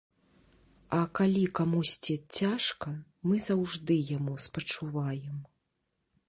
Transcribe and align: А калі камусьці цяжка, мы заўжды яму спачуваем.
А 0.99 1.01
калі 1.19 1.43
камусьці 1.59 2.15
цяжка, 2.37 2.95
мы 3.27 3.35
заўжды 3.49 3.99
яму 4.17 4.33
спачуваем. 4.47 5.37